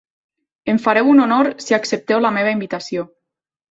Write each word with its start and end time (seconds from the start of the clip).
Em 0.73 0.79
fareu 0.85 1.13
un 1.13 1.23
honor 1.27 1.51
si 1.67 1.79
accepteu 1.79 2.27
la 2.27 2.35
meva 2.41 2.59
invitació. 2.61 3.11